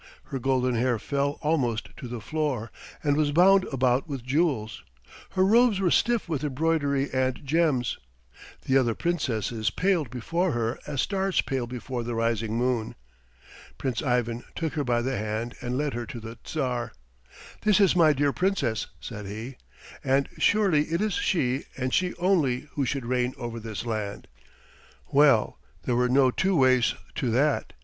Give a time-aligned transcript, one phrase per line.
[0.23, 2.71] Her golden hair fell almost to the floor
[3.03, 4.83] and was bound about with jewels.
[5.33, 7.99] Her robes were stiff with embroidery and gems.
[8.65, 12.95] The other Princesses paled before her as stars pale before the rising moon.
[13.77, 16.93] Prince Ivan took her by the hand and led her to the Tsar.
[17.61, 19.55] "This is my dear Princess," said he,
[20.03, 24.27] "and surely it is she and she only who should reign over this land."
[25.11, 27.73] Well, there were no two ways to that.